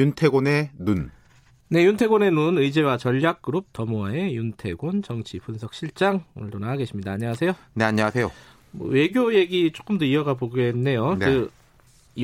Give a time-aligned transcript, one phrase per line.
[0.00, 1.10] 윤태곤의 눈.
[1.68, 7.12] 네, 윤태곤의 눈 의제와 전략그룹 더모아의 윤태곤 정치 분석 실장 오늘도 나와 계십니다.
[7.12, 7.52] 안녕하세요.
[7.74, 8.32] 네, 안녕하세요.
[8.70, 11.16] 뭐 외교 얘기 조금 더 이어가 보겠네요.
[11.16, 11.26] 네.
[11.26, 11.50] 그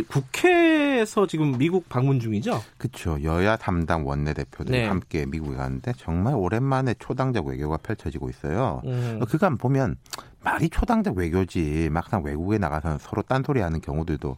[0.02, 2.62] 국회에서 지금 미국 방문 중이죠?
[2.78, 3.22] 그렇죠.
[3.22, 4.86] 여야 담당 원내대표들이 네.
[4.86, 8.82] 함께 미국에 가는데 정말 오랜만에 초당적 외교가 펼쳐지고 있어요.
[8.84, 9.20] 음.
[9.28, 9.96] 그간 보면
[10.42, 14.36] 말이 초당적 외교지 막상 외국에 나가서 서로 딴소리하는 경우들도.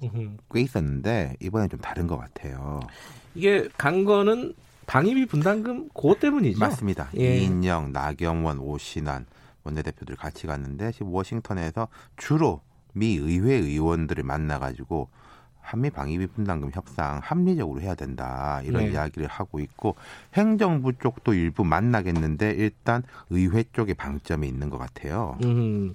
[0.53, 2.81] 꽤 있었는데 이번엔 좀 다른 것 같아요.
[3.35, 4.55] 이게 간 거는
[4.87, 6.59] 방위비 분담금 그것 때문이죠?
[6.59, 7.11] 맞습니다.
[7.19, 7.37] 예.
[7.39, 9.27] 이인영, 나경원, 오신환
[9.65, 12.63] 원내대표들 같이 갔는데 지금 워싱턴에서 주로
[12.95, 15.11] 미 의회 의원들을 만나가지고
[15.69, 18.93] 한미 방위비 분담금 협상 합리적으로 해야 된다 이런 네.
[18.93, 19.97] 이야기를 하고 있고
[20.33, 25.37] 행정부 쪽도 일부 만나겠는데 일단 의회 쪽에 방점이 있는 것 같아요.
[25.45, 25.93] 음.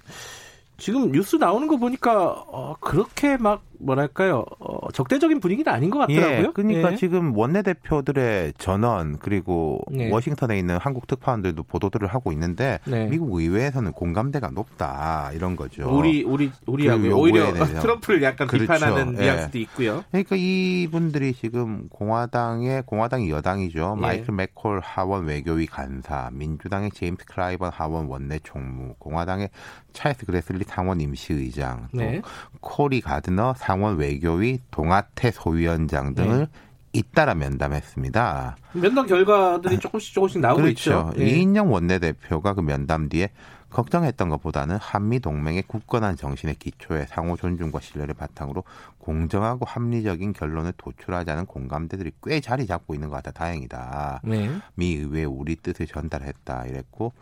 [0.76, 6.48] 지금 뉴스 나오는 거 보니까 어, 그렇게 막 뭐랄까요 어, 적대적인 분위기는 아닌 것 같더라고요.
[6.48, 6.96] 예, 그러니까 예.
[6.96, 10.10] 지금 원내 대표들의 전원 그리고 네.
[10.10, 13.06] 워싱턴에 있는 한국 특파원들도 보도들을 하고 있는데 네.
[13.06, 15.88] 미국 의회에서는 공감대가 높다 이런 거죠.
[15.90, 18.72] 우리 우리 우리하고 그 오히려 트럼프를 약간 그렇죠.
[18.72, 19.22] 비판하는 예.
[19.22, 20.04] 뉘앙스도 있고요.
[20.10, 23.94] 그러니까 이분들이 지금 공화당의 공화당이 여당이죠.
[23.96, 24.00] 예.
[24.00, 29.50] 마이클 맥콜 하원 외교위 간사, 민주당의 제임스 클라이번 하원 원내 총무, 공화당의
[29.92, 32.20] 찰스 그레슬리 상원 임시의장, 또 네.
[32.60, 36.46] 코리 가드너 상원 외교위 동아태 소위원장 등을 네.
[36.92, 38.56] 잇따라 면담했습니다.
[38.74, 40.70] 면담 결과들이 조금씩 조금씩 나오고 그렇죠.
[40.72, 41.12] 있죠.
[41.16, 41.30] 네.
[41.30, 43.30] 이인영 원내대표가 그 면담 뒤에
[43.70, 48.64] 걱정했던 것보다는 한미 동맹의 굳건한 정신의 기초에 상호 존중과 신뢰를 바탕으로
[48.98, 54.20] 공정하고 합리적인 결론을 도출하자는 공감대들이 꽤 자리 잡고 있는 것 같아 다행이다.
[54.24, 54.50] 네.
[54.74, 57.14] 미 의회에 우리 뜻을 전달했다 이랬고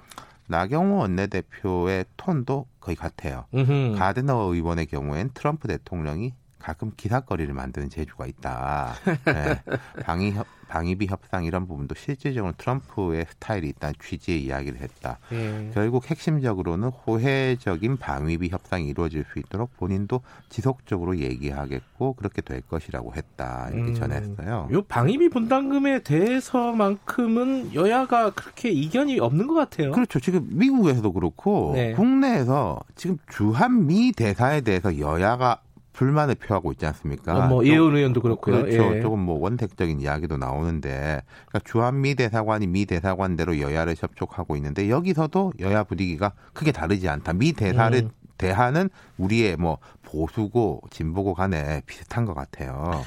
[0.53, 3.47] 나경원 원내대표의 톤도 거의 같아요.
[3.55, 3.97] 음흠.
[3.97, 8.95] 가드너 의원의 경우엔 트럼프 대통령이 가끔 기사거리를 만드는 재주가 있다.
[9.25, 9.63] 네.
[10.05, 10.33] 방위
[10.73, 15.19] 방위비 협상 이런 부분도 실질적으로 트럼프의 스타일이 있다는 취지의 이야기를 했다.
[15.33, 15.71] 예.
[15.75, 23.69] 결국 핵심적으로는 호혜적인 방위비 협상이 이루어질 수 있도록 본인도 지속적으로 얘기하겠고 그렇게 될 것이라고 했다.
[23.71, 24.69] 이렇게 음, 전했어요.
[24.73, 29.93] 요 방위비 분담금에 대해서만큼은 여야가 그렇게 이견이 없는 것 같아요.
[29.93, 30.21] 그렇죠.
[30.21, 31.93] 지금 미국에서도 그렇고 네.
[31.93, 35.61] 국내에서 지금 주한미 대사에 대해서 여야가
[35.93, 37.37] 불만을 표하고 있지 않습니까?
[37.37, 38.63] 어, 뭐 예원 의원도 그렇고요.
[38.63, 38.97] 그렇죠.
[38.97, 39.01] 예.
[39.03, 45.85] 조금 뭐 원택적인 이야기도 나오는데 그러니까 주한미 대사관이 미 대사관대로 여야를 접촉하고 있는데 여기서도 여야
[45.85, 47.35] 분위기가 크게 다르지 않다.
[47.35, 48.11] 미 대사를 음.
[48.39, 48.89] 대하는
[49.19, 53.03] 우리의 뭐 보수고 진보고 간에 비슷한 것 같아요.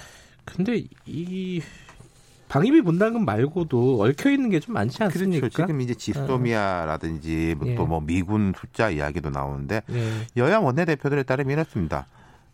[0.46, 1.62] 근데 이
[2.48, 5.40] 방위비 분담금 말고도 얽혀 있는 게 좀 많지 않습니까?
[5.42, 5.64] 그렇죠.
[5.64, 7.66] 지금 이제 지소미아라든지 어.
[7.76, 8.06] 또뭐 예.
[8.06, 10.12] 미군 숫자 이야기도 나오는데 예.
[10.38, 12.08] 여야 원내대표들에 따르면 이렇습니다.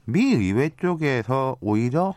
[0.06, 2.14] 미 의회 쪽에서 오히려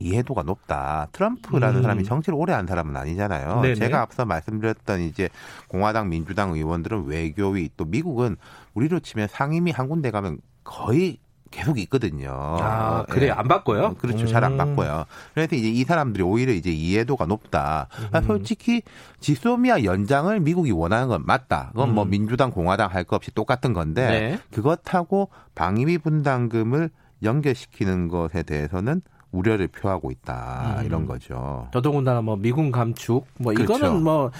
[0.00, 1.08] 이해도가 높다.
[1.12, 1.82] 트럼프라는 음.
[1.82, 3.60] 사람이 정치를 오래 한 사람은 아니잖아요.
[3.60, 3.74] 네네.
[3.74, 5.28] 제가 앞서 말씀드렸던 이제
[5.68, 8.36] 공화당, 민주당 의원들은 외교위 또 미국은
[8.74, 11.18] 우리로 치면 상임위 한 군데 가면 거의
[11.50, 12.30] 계속 있거든요.
[12.32, 13.30] 아, 그래 예.
[13.30, 13.94] 안 바꿔요?
[13.98, 14.22] 그렇죠.
[14.24, 14.26] 음.
[14.26, 15.04] 잘안 바꿔요.
[15.34, 17.88] 그래서 이제 이 사람들이 오히려 이제 이해도가 높다.
[18.14, 18.22] 음.
[18.22, 18.82] 솔직히
[19.20, 21.68] 지소미아 연장을 미국이 원하는 건 맞다.
[21.72, 21.94] 그건 뭐 음.
[21.96, 24.38] 뭐 민주당, 공화당 할 거 없이 똑같은 건데 네.
[24.52, 26.90] 그것하고 방위비 분담금을
[27.22, 29.02] 연결시키는 것에 대해서는
[29.32, 30.76] 우려를 표하고 있다.
[30.80, 30.86] 음.
[30.86, 31.68] 이런 거죠.
[31.72, 33.74] 더더군다나 뭐 미군 감축 뭐 그렇죠.
[33.76, 34.30] 이거는 뭐,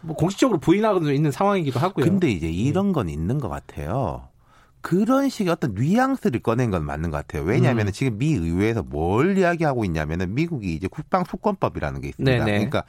[0.00, 2.04] 뭐 공식적으로 부인하고 있는 상황이기도 하고요.
[2.04, 4.28] 근데 이제 이런 건 있는 것 같아요.
[4.86, 7.42] 그런 식의 어떤 뉘앙스를 꺼낸 건 맞는 것 같아요.
[7.42, 7.92] 왜냐하면 음.
[7.92, 12.44] 지금 미 의회에서 뭘 이야기하고 있냐면은 미국이 이제 국방 수권법이라는 게 있습니다.
[12.44, 12.52] 네네.
[12.52, 12.84] 그러니까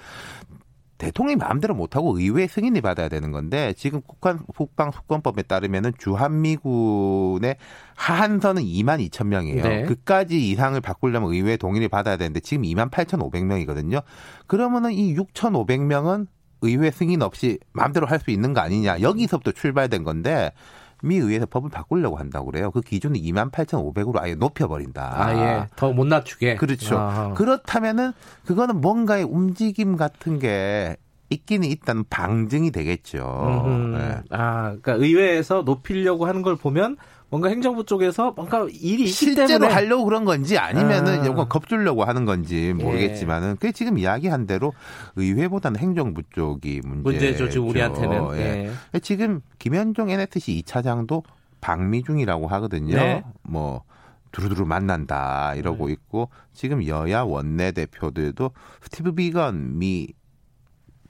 [1.00, 7.56] 대통령이 마음대로 못하고 의회 승인을 받아야 되는 건데 지금 국방, 국방 수권법에 따르면은 주한미군의
[7.96, 9.64] 하한선은 2만 2천 명이에요.
[9.64, 9.84] 네.
[9.86, 14.04] 그까지 이상을 바꾸려면 의회 동의를 받아야 되는데 지금 2만 8,500명이거든요.
[14.46, 16.28] 그러면은 이 6,500명은
[16.62, 19.02] 의회 승인 없이 마음대로 할 수 있는 거 아니냐.
[19.02, 22.72] 여기서부터 출발된 건데 미 의회에서 법을 바꾸려고 한다고 그래요.
[22.72, 25.14] 그 기준을 2만 8,500으로 아예 높여버린다.
[25.16, 25.68] 아, 예.
[25.76, 26.56] 더 못 낮추게.
[26.56, 26.98] 그렇죠.
[26.98, 27.34] 아하.
[27.34, 28.12] 그렇다면은
[28.46, 30.96] 그거는 뭔가의 움직임 같은 게
[31.30, 33.66] 있기는 있다는 방증이 되겠죠.
[33.98, 34.18] 네.
[34.30, 36.98] 아, 그러니까 의회에서 높이려고 하는 걸 보면
[37.30, 41.26] 뭔가 행정부 쪽에서 뭔가 일이 있기 실제로 때문에 하려고 그런 건지 아니면은 아.
[41.26, 43.56] 이거 겁주려고 하는 건지 모르겠지만은 예.
[43.60, 44.74] 그 지금 이야기한 대로
[45.16, 47.04] 의회보다는 행정부 쪽이 문제죠.
[47.04, 48.38] 문제죠 지금 우리한테는.
[48.38, 48.72] 예.
[48.94, 49.00] 예.
[49.00, 51.24] 지금 김현종 NSC 2차장도
[51.60, 52.96] 방미 중이라고 하거든요.
[52.96, 53.24] 네.
[53.44, 53.84] 뭐
[54.32, 55.94] 두루두루 만난다 이러고 네.
[55.94, 58.52] 있고 지금 여야 원내 대표들도
[58.82, 60.08] 스티브 비건 미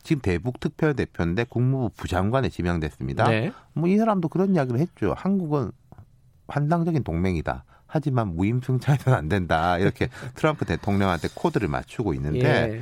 [0.01, 3.27] 지금 대북 특별 대표인데 국무부 부장관에 지명됐습니다.
[3.29, 3.51] 네.
[3.73, 5.13] 뭐이 사람도 그런 이야기를 했죠.
[5.17, 5.71] 한국은
[6.47, 7.65] 환당적인 동맹이다.
[7.88, 9.77] 하지만 무임승차해서는 안 된다.
[9.77, 12.81] 이렇게 트럼프 대통령한테 코드를 맞추고 있는데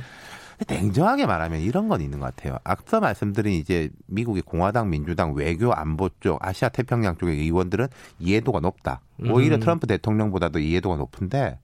[0.68, 2.58] 냉정하게 말하면 이런 건 있는 것 같아요.
[2.64, 9.00] 앞서 말씀드린 이제 미국의 공화당, 민주당, 외교, 안보 쪽, 아시아 태평양 쪽의 의원들은 이해도가 높다.
[9.30, 9.60] 오히려 음.
[9.60, 11.58] 트럼프 대통령보다도 이해도가 높은데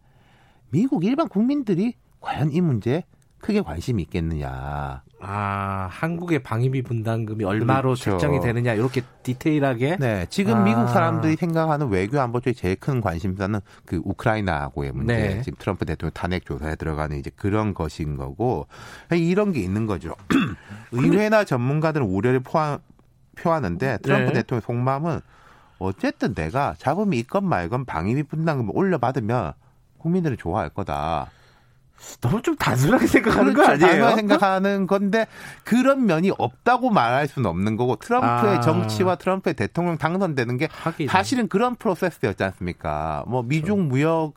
[0.71, 3.05] 미국 일반 국민들이 과연 이 문제에
[3.39, 5.03] 크게 관심이 있겠느냐.
[5.25, 8.11] 아, 한국의 방위비 분담금이 얼마로 그렇죠.
[8.11, 9.99] 책정이 되느냐 이렇게 디테일하게.
[10.01, 10.65] 네, 지금 아.
[10.65, 15.15] 미국 사람들이 생각하는 외교 안보 쪽에 제일 큰 관심사는 그 우크라이나하고의 문제.
[15.15, 15.43] 네.
[15.43, 18.67] 지금 트럼프 대통령 탄핵 조사에 들어가는 이제 그런 것인 거고
[19.13, 20.17] 이런 게 있는 거죠.
[20.91, 22.79] 의회나 전문가들은 우려를 포함,
[23.37, 24.33] 표하는데 트럼프 네.
[24.33, 25.21] 대통령 속마음은
[25.79, 29.53] 어쨌든 내가 잡음이 있건 말건 방위비 분담금을 올려받으면
[29.99, 31.31] 국민들은 좋아할 거다.
[32.21, 33.69] 너무 좀 단순하게 생각하는 그렇죠.
[33.69, 33.91] 거 아니에요?
[33.91, 35.27] 단순하게 생각하는 건데
[35.65, 38.61] 그런 면이 없다고 말할 수는 없는 거고 트럼프의 아.
[38.61, 41.09] 정치와 트럼프의 대통령 당선되는 게 하긴.
[41.09, 43.25] 사실은 그런 프로세스였지 않습니까?
[43.27, 44.35] 뭐 미중 무역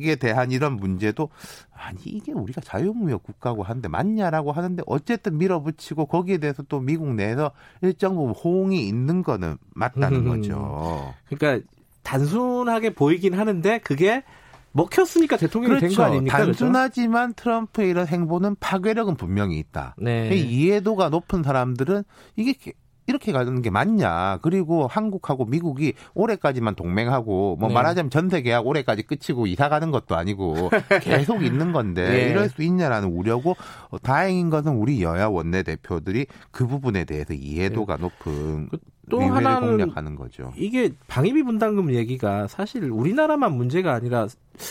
[0.00, 1.28] 에 대한 이런 문제도
[1.70, 7.50] 아니 이게 우리가 자유무역 국가고 하는데 맞냐라고 하는데 어쨌든 밀어붙이고 거기에 대해서 또 미국 내에서
[7.82, 11.12] 일정 부분 호응이 있는 거는 맞다는 거죠.
[11.28, 11.66] 그러니까
[12.02, 14.24] 단순하게 보이긴 하는데 그게
[14.72, 15.86] 먹혔으니까 대통령이 그렇죠.
[15.88, 16.38] 된거 아닙니까?
[16.38, 17.42] 단순하지만 그렇죠?
[17.42, 19.94] 트럼프의 이런 행보는 파괴력은 분명히 있다.
[19.98, 20.34] 네.
[20.34, 22.04] 이해도가 높은 사람들은
[22.36, 22.72] 이게
[23.06, 24.38] 이렇게 가는 게 맞냐.
[24.42, 27.74] 그리고 한국하고 미국이 올해까지만 동맹하고 뭐 네.
[27.74, 30.70] 말하자면 전 세 계약 올해까지 끝이고 이사 가는 것도 아니고
[31.02, 32.30] 계속 있는 건데 네.
[32.30, 33.56] 이럴 수 있냐라는 우려고
[33.90, 38.02] 어, 다행인 것은 우리 여야 원내대표들이 그 부분에 대해서 이해도가 네.
[38.02, 38.78] 높은 그,
[39.10, 40.52] 또 하나는 공략하는 거죠.
[40.56, 44.28] 이게 방위비 분담금 얘기가 사실 우리나라만 문제가 아니라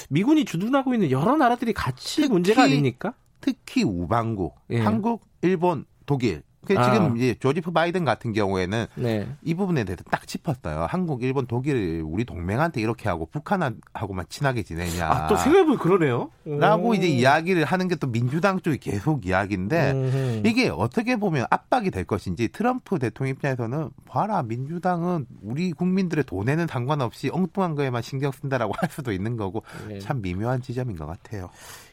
[0.10, 3.14] 미군이 주둔하고 있는 여러 나라들이 같이 특히, 문제가 아닙니까?
[3.42, 4.80] 특히 우방국, 예.
[4.80, 6.92] 한국, 일본, 독일 그 아.
[6.92, 9.28] 지금 이제 조지프 바이든 같은 경우에는 네.
[9.42, 10.88] 이 부분에 대해서 딱 짚었어요.
[10.90, 15.10] 한국, 일본, 독일 우리 동맹한테 이렇게 하고 북한하고만 친하게 지내냐.
[15.10, 16.30] 아, 또 생각해보면 그러네요.
[16.46, 20.42] 라고 이제 이야기를 하는 게 또 민주당 쪽이 계속 이야기인데 음흠.
[20.48, 27.30] 이게 어떻게 보면 압박이 될 것인지 트럼프 대통령 입장에서는 봐라 민주당은 우리 국민들의 돈에는 상관없이
[27.32, 30.00] 엉뚱한 거에만 신경 쓴다라고 할 수도 있는 거고 네.
[30.00, 31.52] 참 미묘한 지점인 것 같아요.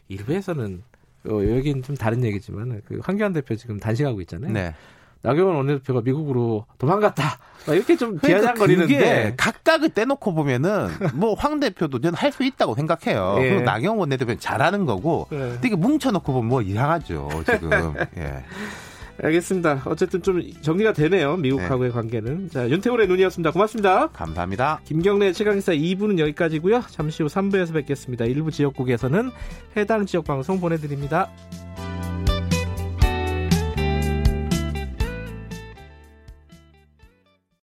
[0.08, 0.82] 일부에서는
[1.28, 4.52] 어, 여기는 좀 다른 얘기지만 그 황교안 대표 지금 단식하고 있잖아요.
[4.52, 4.74] 네.
[5.20, 7.38] 나경원 원내대표가 미국으로 도망갔다.
[7.66, 13.34] 이렇게 좀 그러니까 비아냥거리는데 각각을 떼놓고 보면은 뭐 황 대표도 저는 할 수 있다고 생각해요.
[13.40, 13.48] 예.
[13.48, 15.58] 그리고 나경원 원내대표는 잘하는 거고 예.
[15.60, 17.94] 되게 뭉쳐놓고 보면 뭐 이상하죠 지금.
[18.16, 18.44] 예.
[19.22, 19.82] 알겠습니다.
[19.86, 21.36] 어쨌든 좀 정리가 되네요.
[21.36, 21.94] 미국하고의 네.
[21.94, 22.50] 관계는.
[22.50, 23.50] 자, 윤태곤의 눈이었습니다.
[23.50, 24.08] 고맙습니다.
[24.08, 24.80] 감사합니다.
[24.84, 26.84] 김경래 최강기사 2부는 여기까지고요.
[26.88, 28.24] 잠시 후 3부에서 뵙겠습니다.
[28.26, 29.30] 일부 지역국에서는
[29.76, 31.30] 해당 지역 방송 보내드립니다.